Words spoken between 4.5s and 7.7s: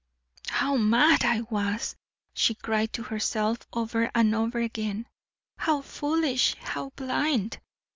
again; "how foolish, how blind!